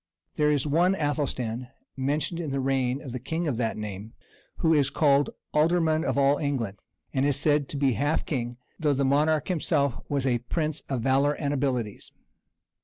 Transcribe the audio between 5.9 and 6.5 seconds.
of all